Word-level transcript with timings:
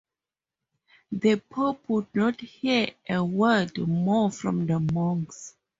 The 1.11 1.35
Pope 1.47 1.87
would 1.89 2.07
not 2.15 2.41
hear 2.41 2.87
a 3.07 3.23
word 3.23 3.77
more 3.87 4.31
from 4.31 4.65
the 4.65 4.79
monks. 4.79 5.53